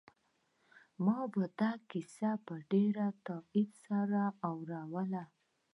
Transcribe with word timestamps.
ما 1.05 1.19
به 1.33 1.43
دا 1.59 1.71
کیسه 1.89 2.31
په 2.45 2.53
ډېر 2.71 2.95
تاکید 3.27 3.69
سره 3.85 4.21
ور 4.41 4.71
اوروله 4.81 5.23